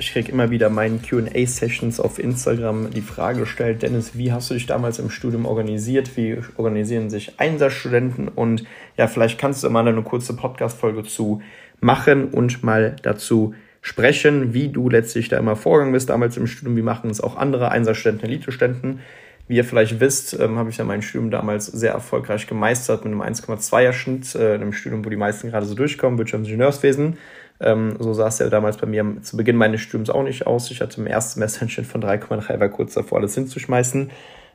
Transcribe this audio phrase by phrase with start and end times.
[0.00, 4.54] ich kriege immer wieder meinen QA-Sessions auf Instagram die Frage gestellt, Dennis, wie hast du
[4.54, 6.16] dich damals im Studium organisiert?
[6.16, 8.28] Wie organisieren sich Einsatzstudenten?
[8.28, 8.64] Und
[8.96, 11.42] ja, vielleicht kannst du mal eine kurze Podcast-Folge zu
[11.80, 16.76] machen und mal dazu sprechen, wie du letztlich da immer vorgegangen bist damals im Studium.
[16.76, 19.00] Wie machen es auch andere Einsatzstudenten, Elite-Studenten?
[19.48, 23.12] Wie ihr vielleicht wisst, ähm, habe ich ja mein Studium damals sehr erfolgreich gemeistert mit
[23.12, 27.18] einem 1,2er Schnitt, äh, in einem Studium, wo die meisten gerade so durchkommen, Wirtschaftsingenieurswesen.
[27.60, 30.70] Ähm, so sah es ja damals bei mir zu Beginn meines Studiums auch nicht aus.
[30.70, 34.10] Ich hatte im ersten Semester einen Schnitt von 3,3, war kurz davor, alles hinzuschmeißen.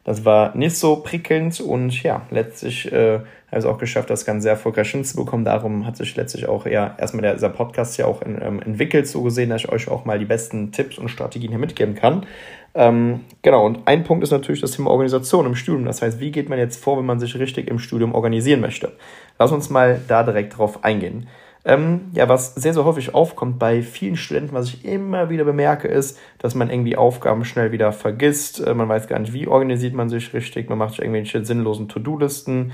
[0.05, 4.23] Das war nicht so prickelnd und ja, letztlich äh, habe ich es auch geschafft, das
[4.23, 5.43] Ganze sehr erfolgreich hinzubekommen.
[5.43, 9.07] Darum hat sich letztlich auch ja erstmal der, dieser Podcast ja auch in, ähm, entwickelt,
[9.07, 12.27] so gesehen, dass ich euch auch mal die besten Tipps und Strategien hier mitgeben kann.
[12.75, 15.85] Ähm, genau, und ein Punkt ist natürlich das Thema Organisation im Studium.
[15.85, 18.91] Das heißt, wie geht man jetzt vor, wenn man sich richtig im Studium organisieren möchte?
[19.39, 21.27] Lass uns mal da direkt drauf eingehen.
[21.67, 25.87] Ähm, ja, was sehr, sehr häufig aufkommt bei vielen Studenten, was ich immer wieder bemerke,
[25.87, 28.59] ist, dass man irgendwie Aufgaben schnell wieder vergisst.
[28.65, 30.69] Äh, man weiß gar nicht, wie organisiert man sich richtig.
[30.69, 32.71] Man macht sich irgendwelche sinnlosen To-Do-Listen.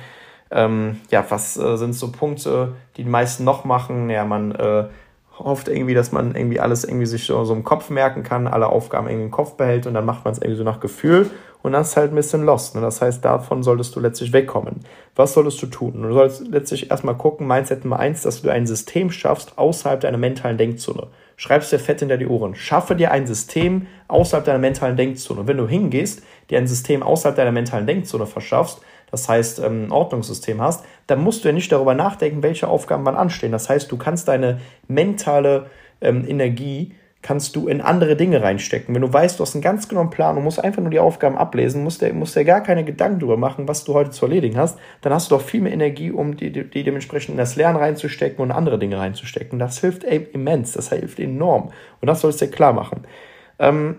[0.51, 4.09] Ähm, ja, was äh, sind so Punkte, die die meisten noch machen?
[4.09, 4.83] Ja, man äh,
[5.39, 8.67] hofft irgendwie, dass man irgendwie alles irgendwie sich so, so im Kopf merken kann, alle
[8.67, 11.29] Aufgaben irgendwie im Kopf behält und dann macht man es irgendwie so nach Gefühl
[11.63, 12.75] und dann ist halt ein bisschen lost.
[12.75, 12.81] Ne?
[12.81, 14.79] Das heißt, davon solltest du letztlich wegkommen.
[15.15, 16.01] Was solltest du tun?
[16.01, 20.17] Du sollst letztlich erstmal gucken, Mindset Nummer eins, dass du ein System schaffst außerhalb deiner
[20.17, 21.07] mentalen Denkzone.
[21.37, 22.55] Schreibst dir fett hinter die Ohren.
[22.55, 25.41] Schaffe dir ein System außerhalb deiner mentalen Denkzone.
[25.41, 29.85] Und wenn du hingehst, dir ein System außerhalb deiner mentalen Denkzone verschaffst, das heißt ähm,
[29.85, 33.51] ein Ordnungssystem hast, dann musst du ja nicht darüber nachdenken, welche Aufgaben wann anstehen.
[33.51, 35.67] Das heißt, du kannst deine mentale
[35.99, 38.95] ähm, Energie kannst du in andere Dinge reinstecken.
[38.95, 41.37] Wenn du weißt, du hast einen ganz genauen Plan und musst einfach nur die Aufgaben
[41.37, 44.57] ablesen, musst dir, musst dir gar keine Gedanken darüber machen, was du heute zu erledigen
[44.57, 47.77] hast, dann hast du doch viel mehr Energie, um die, die, dementsprechend in das Lernen
[47.77, 49.59] reinzustecken und andere Dinge reinzustecken.
[49.59, 51.71] Das hilft immens, das hilft enorm.
[52.01, 53.05] Und das sollst du dir klar machen.
[53.59, 53.97] Ähm,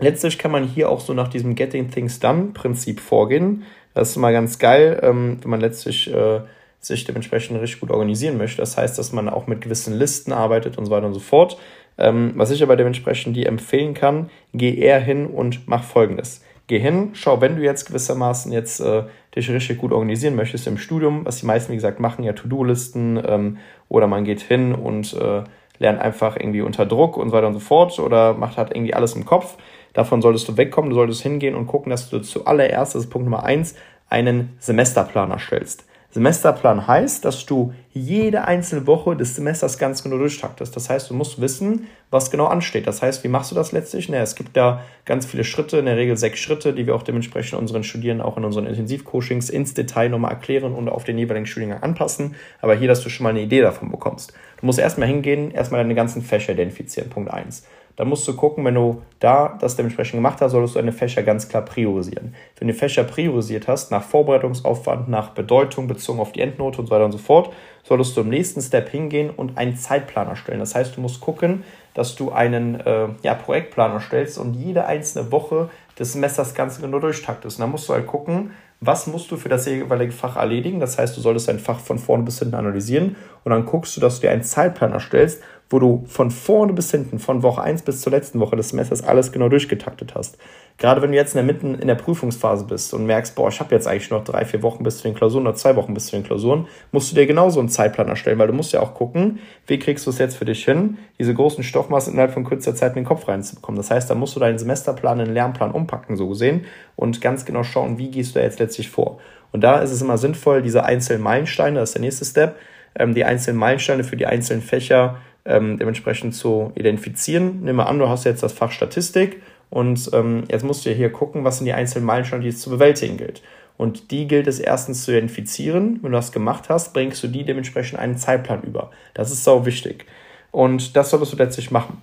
[0.00, 3.62] letztlich kann man hier auch so nach diesem Getting Things Done Prinzip vorgehen.
[3.94, 6.40] Das ist immer ganz geil, ähm, wenn man letztlich äh,
[6.80, 8.58] sich dementsprechend richtig gut organisieren möchte.
[8.58, 11.58] Das heißt, dass man auch mit gewissen Listen arbeitet und so weiter und so fort.
[11.98, 16.42] Ähm, was ich aber dementsprechend dir empfehlen kann, geh eher hin und mach folgendes.
[16.66, 19.02] Geh hin, schau, wenn du jetzt gewissermaßen jetzt äh,
[19.34, 23.20] dich richtig gut organisieren möchtest im Studium, was die meisten, wie gesagt, machen, ja To-Do-Listen
[23.26, 23.58] ähm,
[23.88, 25.42] oder man geht hin und äh,
[25.78, 28.94] lernt einfach irgendwie unter Druck und so weiter und so fort oder macht halt irgendwie
[28.94, 29.56] alles im Kopf
[29.92, 30.90] Davon solltest du wegkommen.
[30.90, 33.74] Du solltest hingehen und gucken, dass du zuallererst, das ist Punkt Nummer eins,
[34.08, 35.84] einen Semesterplan erstellst.
[36.12, 40.74] Semesterplan heißt, dass du jede einzelne Woche des Semesters ganz genau durchtaktest.
[40.74, 42.88] Das heißt, du musst wissen, was genau ansteht.
[42.88, 44.08] Das heißt, wie machst du das letztlich?
[44.08, 47.04] Naja, es gibt da ganz viele Schritte, in der Regel sechs Schritte, die wir auch
[47.04, 51.46] dementsprechend unseren Studierenden auch in unseren Intensivcoachings ins Detail nochmal erklären und auf den jeweiligen
[51.46, 52.34] Studiengang anpassen.
[52.60, 54.32] Aber hier, dass du schon mal eine Idee davon bekommst.
[54.60, 57.08] Du musst erstmal hingehen, erstmal deine ganzen Fächer identifizieren.
[57.08, 57.64] Punkt eins.
[58.00, 61.22] Dann musst du gucken, wenn du da das dementsprechend gemacht hast, solltest du deine Fächer
[61.22, 62.34] ganz klar priorisieren.
[62.58, 66.86] Wenn du die Fächer priorisiert hast, nach Vorbereitungsaufwand, nach Bedeutung bezogen auf die Endnote und
[66.86, 67.52] so weiter und so fort,
[67.82, 70.60] solltest du im nächsten Step hingehen und einen Zeitplan erstellen.
[70.60, 71.62] Das heißt, du musst gucken,
[71.92, 75.68] dass du einen äh, ja, Projektplan erstellst und jede einzelne Woche
[75.98, 77.58] des Semesters ganz genau durchtaktest.
[77.58, 80.80] Und dann musst du halt gucken, was musst du für das jeweilige Fach erledigen.
[80.80, 84.00] Das heißt, du solltest dein Fach von vorne bis hinten analysieren und dann guckst du,
[84.00, 87.82] dass du dir einen Zeitplan erstellst, wo du von vorne bis hinten, von Woche 1
[87.82, 90.36] bis zur letzten Woche des Semesters alles genau durchgetaktet hast.
[90.78, 93.60] Gerade wenn du jetzt in der Mitten in der Prüfungsphase bist und merkst, boah, ich
[93.60, 96.06] habe jetzt eigentlich noch drei, vier Wochen bis zu den Klausuren oder zwei Wochen bis
[96.06, 98.94] zu den Klausuren, musst du dir genauso einen Zeitplan erstellen, weil du musst ja auch
[98.94, 102.74] gucken, wie kriegst du es jetzt für dich hin, diese großen Stoffmassen innerhalb von kurzer
[102.74, 103.76] Zeit in den Kopf reinzubekommen.
[103.76, 106.64] Das heißt, da musst du deinen Semesterplan in den Lernplan umpacken, so gesehen,
[106.96, 109.18] und ganz genau schauen, wie gehst du da jetzt letztlich vor.
[109.52, 112.56] Und da ist es immer sinnvoll, diese einzelnen Meilensteine, das ist der nächste Step,
[112.98, 117.60] ähm, die einzelnen Meilensteine für die einzelnen Fächer ähm, dementsprechend zu identifizieren.
[117.62, 120.96] Nimm mal an, du hast jetzt das Fach Statistik und ähm, jetzt musst du ja
[120.96, 123.42] hier gucken, was sind die einzelnen Meilensteine, die es zu bewältigen gilt.
[123.76, 126.00] Und die gilt es erstens zu identifizieren.
[126.02, 128.90] Wenn du das gemacht hast, bringst du die dementsprechend einen Zeitplan über.
[129.14, 130.04] Das ist sau wichtig.
[130.50, 132.02] Und das solltest du letztlich machen.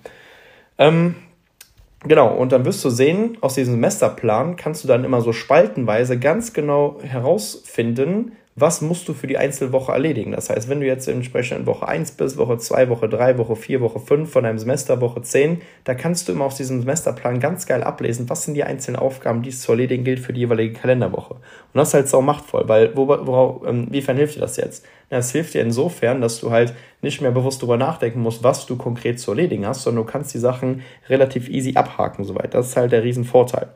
[0.78, 1.14] Ähm,
[2.00, 6.18] genau, und dann wirst du sehen, aus diesem Semesterplan kannst du dann immer so spaltenweise
[6.18, 10.32] ganz genau herausfinden, was musst du für die einzelne Woche erledigen.
[10.32, 13.56] Das heißt, wenn du jetzt entsprechend in Woche 1 bist, Woche 2, Woche 3, Woche
[13.56, 17.40] 4, Woche 5 von deinem Semester, Woche 10, da kannst du immer aus diesem Semesterplan
[17.40, 20.40] ganz geil ablesen, was sind die einzelnen Aufgaben, die es zu erledigen gilt für die
[20.40, 21.34] jeweilige Kalenderwoche.
[21.34, 21.42] Und
[21.74, 24.84] das ist halt sau machtvoll, weil wo, wo, ähm, inwiefern hilft dir das jetzt?
[25.10, 28.76] Es hilft dir insofern, dass du halt nicht mehr bewusst darüber nachdenken musst, was du
[28.76, 32.54] konkret zu erledigen hast, sondern du kannst die Sachen relativ easy abhaken soweit.
[32.54, 33.68] Das ist halt der Riesenvorteil.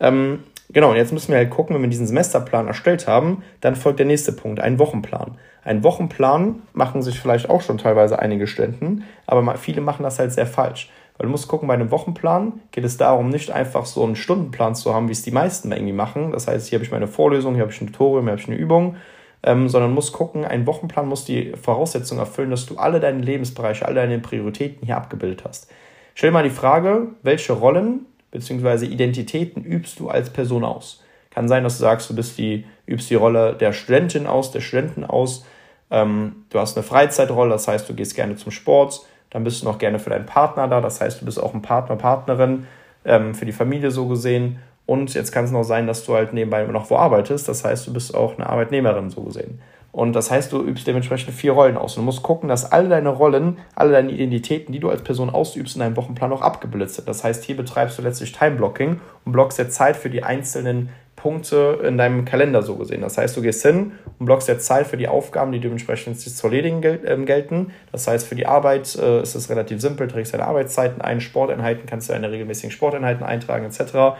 [0.00, 0.40] Ähm,
[0.70, 3.98] Genau, und jetzt müssen wir halt gucken, wenn wir diesen Semesterplan erstellt haben, dann folgt
[3.98, 5.38] der nächste Punkt, ein Wochenplan.
[5.62, 10.32] Ein Wochenplan machen sich vielleicht auch schon teilweise einige Studenten, aber viele machen das halt
[10.32, 10.90] sehr falsch.
[11.16, 14.74] Weil du musst gucken, bei einem Wochenplan geht es darum, nicht einfach so einen Stundenplan
[14.74, 16.32] zu haben, wie es die meisten irgendwie machen.
[16.32, 18.48] Das heißt, hier habe ich meine Vorlesung, hier habe ich ein Tutorial, hier habe ich
[18.48, 18.96] eine Übung,
[19.42, 23.86] ähm, sondern musst gucken, ein Wochenplan muss die Voraussetzung erfüllen, dass du alle deine Lebensbereiche,
[23.86, 25.70] alle deine Prioritäten hier abgebildet hast.
[26.14, 28.06] Stell dir mal die Frage, welche Rollen
[28.38, 28.86] bzw.
[28.86, 31.02] Identitäten übst du als Person aus.
[31.30, 34.60] Kann sein, dass du sagst, du bist die, übst die Rolle der Studentin aus, der
[34.60, 35.44] Studenten aus.
[35.90, 39.02] Ähm, du hast eine Freizeitrolle, das heißt, du gehst gerne zum Sport.
[39.30, 41.62] Dann bist du noch gerne für deinen Partner da, das heißt, du bist auch ein
[41.62, 42.66] Partner, Partnerin
[43.04, 44.60] ähm, für die Familie so gesehen.
[44.86, 47.86] Und jetzt kann es noch sein, dass du halt nebenbei noch wo arbeitest, das heißt,
[47.88, 49.60] du bist auch eine Arbeitnehmerin so gesehen.
[49.96, 51.96] Und das heißt, du übst dementsprechend vier Rollen aus.
[51.96, 55.30] Und du musst gucken, dass alle deine Rollen, alle deine Identitäten, die du als Person
[55.30, 57.08] ausübst, in deinem Wochenplan auch abgebildet sind.
[57.08, 61.80] Das heißt, hier betreibst du letztlich Timeblocking und blockst dir Zeit für die einzelnen Punkte
[61.82, 63.00] in deinem Kalender so gesehen.
[63.00, 66.46] Das heißt, du gehst hin und blockst dir Zeit für die Aufgaben, die dementsprechend zu
[66.46, 67.72] erledigen gel ähm, gelten.
[67.90, 71.86] Das heißt, für die Arbeit äh, ist es relativ simpel, trägst deine Arbeitszeiten ein, Sporteinheiten
[71.86, 74.18] kannst du deine regelmäßigen Sporteinheiten eintragen etc.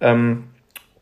[0.00, 0.44] Ähm,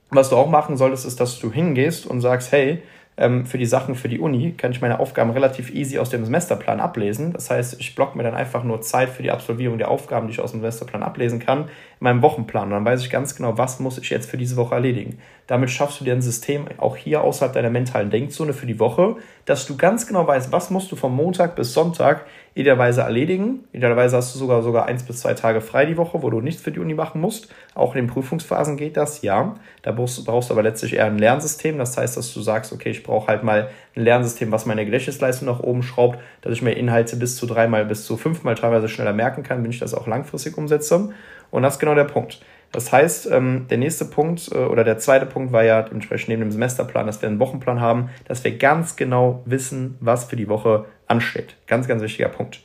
[0.08, 2.80] was du auch machen solltest, ist, dass du hingehst und sagst, hey,
[3.16, 6.24] ähm, für die Sachen für die Uni kann ich meine Aufgaben relativ easy aus dem
[6.24, 7.32] Semesterplan ablesen.
[7.32, 10.32] Das heißt, ich blocke mir dann einfach nur Zeit für die Absolvierung der Aufgaben, die
[10.32, 11.68] ich aus dem Semesterplan ablesen kann, in
[12.00, 12.64] meinem Wochenplan.
[12.64, 15.18] Und dann weiß ich ganz genau, was muss ich jetzt für diese Woche erledigen.
[15.46, 19.16] Damit schaffst du dir ein System auch hier außerhalb deiner mentalen Denkzone für die Woche,
[19.44, 22.24] dass du ganz genau weißt, was musst du vom Montag bis Sonntag
[22.54, 23.64] idealerweise erledigen.
[23.72, 26.62] Idealerweise hast du sogar sogar eins bis zwei Tage frei die Woche, wo du nichts
[26.62, 27.52] für die Uni machen musst.
[27.74, 29.56] Auch in den Prüfungsphasen geht das, ja.
[29.82, 31.76] Da brauchst, brauchst du aber letztlich eher ein Lernsystem.
[31.78, 35.48] Das heißt, dass du sagst, okay, ich brauche halt mal ein Lernsystem, was meine Gedächtnisleistung
[35.48, 39.12] nach oben schraubt, dass ich mir Inhalte bis zu dreimal, bis zu fünfmal teilweise schneller
[39.12, 41.10] merken kann, wenn ich das auch langfristig umsetze.
[41.50, 42.40] Und das ist genau der Punkt.
[42.74, 46.40] Das heißt, ähm, der nächste Punkt äh, oder der zweite Punkt war ja dementsprechend neben
[46.42, 50.48] dem Semesterplan, dass wir einen Wochenplan haben, dass wir ganz genau wissen, was für die
[50.48, 51.54] Woche ansteht.
[51.68, 52.64] Ganz, ganz wichtiger Punkt.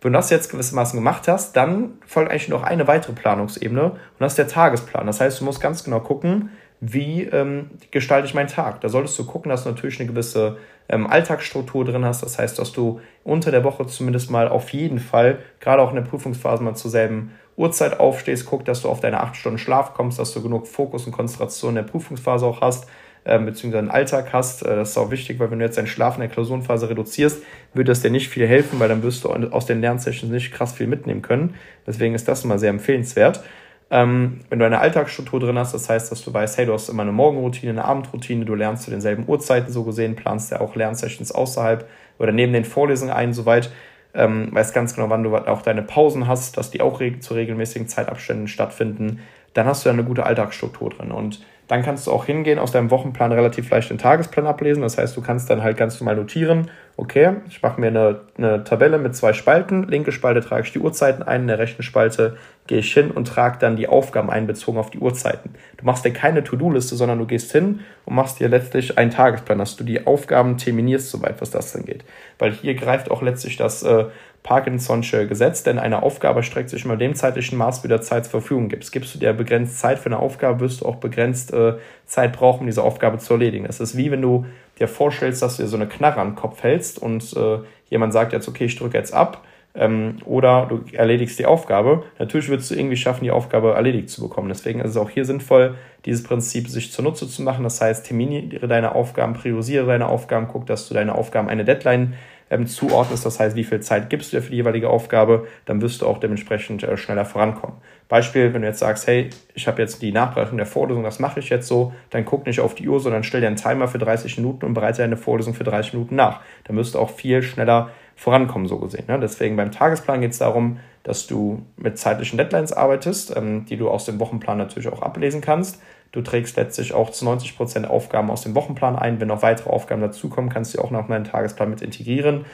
[0.00, 4.00] Wenn du das jetzt gewissermaßen gemacht hast, dann folgt eigentlich noch eine weitere Planungsebene und
[4.18, 5.06] das ist der Tagesplan.
[5.06, 6.50] Das heißt, du musst ganz genau gucken,
[6.92, 8.80] wie ähm, gestalte ich meinen Tag.
[8.80, 10.58] Da solltest du gucken, dass du natürlich eine gewisse
[10.88, 12.22] ähm, Alltagsstruktur drin hast.
[12.22, 15.96] Das heißt, dass du unter der Woche zumindest mal auf jeden Fall, gerade auch in
[15.96, 19.94] der Prüfungsphase, mal zur selben Uhrzeit aufstehst, guck, dass du auf deine acht Stunden Schlaf
[19.94, 22.88] kommst, dass du genug Fokus und Konzentration in der Prüfungsphase auch hast,
[23.22, 24.62] äh, beziehungsweise einen Alltag hast.
[24.62, 27.42] Äh, das ist auch wichtig, weil wenn du jetzt deinen Schlaf in der Klausurenphase reduzierst,
[27.72, 30.72] würde das dir nicht viel helfen, weil dann wirst du aus den Lernsessions nicht krass
[30.74, 31.54] viel mitnehmen können.
[31.86, 33.42] Deswegen ist das immer sehr empfehlenswert.
[33.90, 36.88] Ähm, wenn du eine Alltagsstruktur drin hast, das heißt, dass du weißt, hey, du hast
[36.88, 40.74] immer eine Morgenroutine, eine Abendroutine, du lernst zu denselben Uhrzeiten so gesehen, planst ja auch
[40.74, 41.88] Lernsessions außerhalb
[42.18, 43.70] oder neben den Vorlesungen ein, soweit,
[44.14, 47.34] ähm, weißt ganz genau, wann du auch deine Pausen hast, dass die auch reg zu
[47.34, 49.20] regelmäßigen Zeitabständen stattfinden,
[49.52, 51.12] dann hast du ja eine gute Alltagsstruktur drin.
[51.12, 54.82] Und dann kannst du auch hingehen, aus deinem Wochenplan relativ leicht den Tagesplan ablesen.
[54.82, 58.64] Das heißt, du kannst dann halt ganz normal notieren, okay, ich mache mir eine, eine
[58.64, 59.88] Tabelle mit zwei Spalten.
[59.88, 63.28] Linke Spalte trage ich die Uhrzeiten ein, in der rechten Spalte gehe ich hin und
[63.28, 65.54] trage dann die Aufgaben ein, bezogen auf die Uhrzeiten.
[65.76, 69.58] Du machst dir keine To-Do-Liste, sondern du gehst hin und machst dir letztlich einen Tagesplan,
[69.58, 72.04] dass du die Aufgaben terminierst, soweit was das denn geht.
[72.38, 74.04] Weil hier greift auch letztlich das äh,
[74.44, 78.42] Parkinson'sche Gesetz, denn eine Aufgabe streckt sich immer dem zeitlichen Maß, wie du Zeit zur
[78.42, 78.92] Verfügung gibst.
[78.92, 81.74] Gibst du dir begrenzt Zeit für eine Aufgabe, wirst du auch begrenzt äh,
[82.04, 83.64] Zeit brauchen, um diese Aufgabe zu erledigen.
[83.64, 84.44] Das ist wie wenn du
[84.78, 87.58] dir vorstellst, dass du dir so eine Knarre den Kopf hältst und äh,
[87.88, 89.42] jemand sagt jetzt, okay, ich drücke jetzt ab
[89.74, 92.04] ähm, oder du erledigst die Aufgabe.
[92.18, 94.48] Natürlich wirst du irgendwie schaffen, die Aufgabe erledigt zu bekommen.
[94.48, 95.74] Deswegen ist es auch hier sinnvoll,
[96.04, 97.64] dieses Prinzip sich zunutze zu machen.
[97.64, 102.14] Das heißt, terminiere deine Aufgaben, priorisiere deine Aufgaben, guck, dass du deine Aufgaben eine Deadline
[102.54, 105.82] ähm, zuordnest, das heißt, wie viel Zeit gibst du dir für die jeweilige Aufgabe, dann
[105.82, 107.76] wirst du auch dementsprechend äh, schneller vorankommen.
[108.08, 111.40] Beispiel, wenn du jetzt sagst, hey, ich habe jetzt die Nachbereitung der Vorlesung, das mache
[111.40, 113.98] ich jetzt so, dann guck nicht auf die Uhr, sondern stell dir einen Timer für
[113.98, 116.40] 30 Minuten und bereite deine Vorlesung für 30 Minuten nach.
[116.64, 119.04] Dann wirst du auch viel schneller vorankommen, so gesehen.
[119.08, 119.18] Ne?
[119.18, 123.88] Deswegen beim Tagesplan geht es darum, dass du mit zeitlichen Deadlines arbeitest, ähm, die du
[123.88, 125.82] aus dem Wochenplan natürlich auch ablesen kannst.
[126.12, 129.20] Du trägst letztlich auch zu 90 Prozent Aufgaben aus dem Wochenplan ein.
[129.20, 132.44] Wenn noch weitere Aufgaben dazukommen, kannst du auch noch deinen Tagesplan mit integrieren.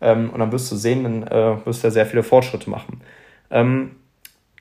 [0.00, 3.00] Ähm, und dann wirst du sehen, dann äh, wirst du ja sehr viele Fortschritte machen.
[3.50, 3.96] Ähm,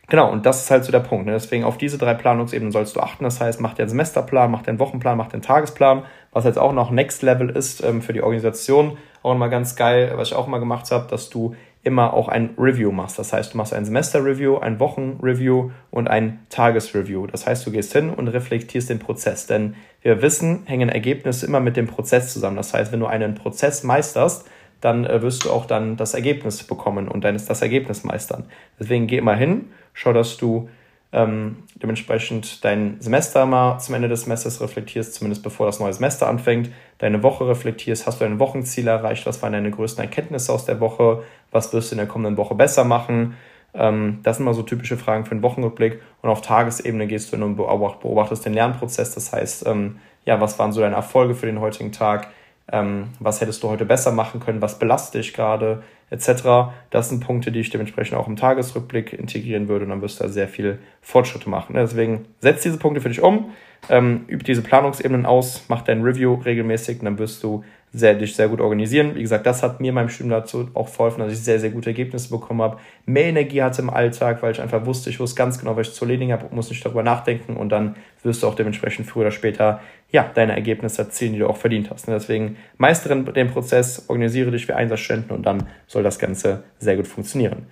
[0.10, 1.25] Genau, und das ist halt so der Punkt.
[1.25, 1.34] Ne?
[1.34, 3.25] Deswegen auf diese drei Planungsebenen sollst du achten.
[3.25, 6.46] Das heißt, mach dir einen Semesterplan, mach dir einen Wochenplan, mach dir einen Tagesplan, was
[6.46, 8.98] jetzt auch noch Next Level ist ähm, für die Organisation.
[9.22, 12.51] Auch immer ganz geil, was ich auch immer gemacht habe, dass du immer auch ein
[12.57, 13.17] Review machst.
[13.17, 17.27] Das heißt, du machst ein Semester-Review, ein Wochen-Review und ein Tages-Review.
[17.27, 19.48] Das heißt, du gehst hin und reflektierst den Prozess.
[19.48, 22.57] Denn wir wissen, hängen Ergebnisse immer mit dem Prozess zusammen.
[22.57, 24.48] Das heißt, wenn du einen Prozess meisterst,
[24.81, 28.46] dann äh, wirst du auch dann das Ergebnis bekommen und dann ist das Ergebnis meistern.
[28.79, 30.69] Deswegen geh immer hin, schau, dass du
[31.14, 36.28] ähm, dementsprechend dein Semester mal zum Ende des Semesters reflektierst, zumindest bevor das neue Semester
[36.28, 40.66] anfängt, deine Woche reflektierst, hast du deine Wochenziele erreicht, was waren deine größten Erkenntnisse aus
[40.66, 43.36] der Woche, was wirst du in der kommenden Woche besser machen.
[43.74, 47.38] Ähm, das sind mal so typische Fragen für den Wochenrückblick und auf Tagesebene gehst du
[47.38, 51.46] hin und beobachtest den Lernprozess, das heißt, ähm, ja, was waren so deine Erfolge für
[51.46, 52.28] den heutigen Tag,
[52.71, 56.71] ähm, was hättest du heute besser machen können, was belastet dich gerade, etc.
[56.89, 60.24] Das sind Punkte, die ich dementsprechend auch im Tagesrückblick integrieren würde und dann wirst du
[60.24, 61.74] da sehr viel Fortschritte machen.
[61.75, 63.51] Deswegen setz diese Punkte für dich um,
[63.89, 67.63] ähm, üb diese Planungsebenen aus, mach dein Review regelmäßig und dann wirst du
[67.94, 69.15] sehr, dich sehr gut organisieren.
[69.15, 71.89] Wie gesagt, das hat mir meinem Studium dazu auch geholfen, dass ich sehr, sehr gute
[71.89, 75.58] Ergebnisse bekommen habe, mehr Energie hatte im Alltag, weil ich einfach wusste, ich wusste ganz
[75.58, 78.56] genau, was ich zu erledigen habe, muss nicht darüber nachdenken und dann wirst du auch
[78.56, 82.08] dementsprechend früher oder später ja, deine Ergebnisse erzielen, die du auch verdient hast.
[82.08, 86.98] Und deswegen meistere den Prozess, organisiere dich für Einsatzständen und dann soll das Ganze sehr
[86.98, 87.67] gut funktionieren.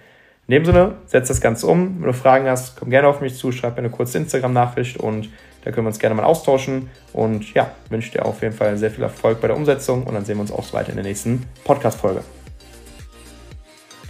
[0.48, 2.02] In dem Sinne, setz das Ganze um.
[2.02, 5.30] Wenn du Fragen hast, komm gerne auf mich zu, schreib mir eine kurze Instagram-Nachricht und
[5.66, 6.90] da können wir uns gerne mal austauschen.
[7.12, 10.24] Und ja, wünsche dir auf jeden Fall sehr viel Erfolg bei der Umsetzung und dann
[10.24, 12.24] sehen wir uns auch weiter in der nächsten Podcast-Folge.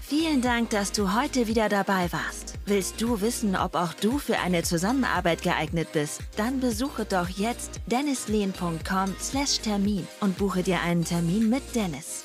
[0.07, 2.53] Vielen Dank, dass du heute wieder dabei warst.
[2.67, 6.19] Willst du wissen, ob auch du für eine Zusammenarbeit geeignet bist?
[6.35, 12.24] Dann besuche doch jetzt dennislehn.com/termin und buche dir einen Termin mit Dennis.